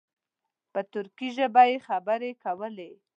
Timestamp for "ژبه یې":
1.37-1.77